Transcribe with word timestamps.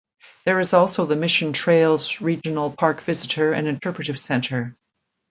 There 0.45 0.59
is 0.59 0.73
also 0.73 1.05
the 1.05 1.15
Mission 1.15 1.53
Trails 1.53 2.21
Regional 2.21 2.71
Park 2.71 3.01
Visitor 3.01 3.53
and 3.53 3.67
Interpretive 3.67 4.19
Center. 4.19 4.75